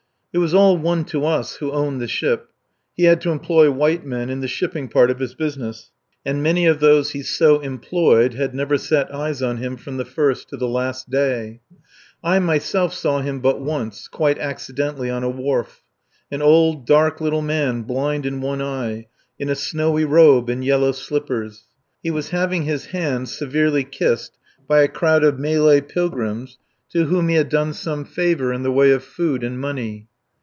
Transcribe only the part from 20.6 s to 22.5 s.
yellow slippers. He was